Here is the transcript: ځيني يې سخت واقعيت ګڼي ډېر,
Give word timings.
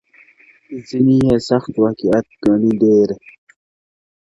ځيني 0.87 1.15
يې 1.25 1.35
سخت 1.49 1.73
واقعيت 1.83 2.27
ګڼي 2.45 2.71
ډېر, 2.81 3.09